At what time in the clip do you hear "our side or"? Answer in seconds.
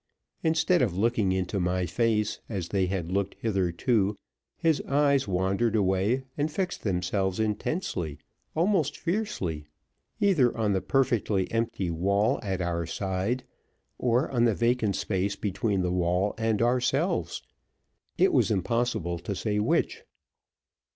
12.61-14.27